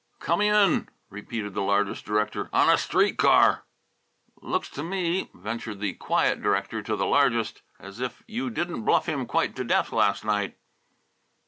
"Come 0.19 0.41
in," 0.41 0.89
repeated 1.11 1.53
the 1.53 1.61
largest 1.61 2.05
director; 2.05 2.49
"on 2.51 2.69
a 2.71 2.77
street 2.79 3.19
car!" 3.19 3.65
"Looks 4.41 4.67
to 4.69 4.81
me," 4.81 5.29
ventured 5.31 5.79
the 5.79 5.93
quiet 5.93 6.41
director 6.41 6.81
to 6.81 6.95
the 6.95 7.05
largest, 7.05 7.61
"as 7.79 7.99
if 7.99 8.23
you 8.27 8.49
didn't 8.49 8.83
bluff 8.83 9.05
him 9.05 9.27
quite 9.27 9.55
to 9.57 9.63
death 9.63 9.93
last 9.93 10.25
night." 10.25 10.57